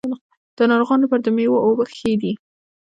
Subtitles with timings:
[0.57, 2.31] د ناروغانو لپاره د میوو اوبه ښې دي.